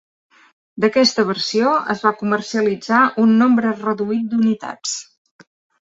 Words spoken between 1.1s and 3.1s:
versió es va comercialitzar